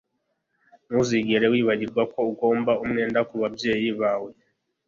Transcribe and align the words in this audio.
Ntuzigere 0.87 1.45
wibagirwa 1.53 2.01
ko 2.13 2.19
ugomba 2.31 2.71
umwenda 2.83 3.19
kubabyeyi 3.29 3.89
bawe 4.01 4.29